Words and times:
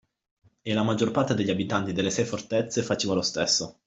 E 0.63 0.73
la 0.73 0.81
maggior 0.81 1.11
parte 1.11 1.35
degli 1.35 1.51
abitanti 1.51 1.93
delle 1.93 2.09
sei 2.09 2.25
fortezze 2.25 2.81
faceva 2.81 3.13
lo 3.13 3.21
stesso. 3.21 3.77